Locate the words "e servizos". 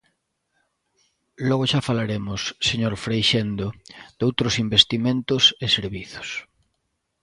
5.65-6.29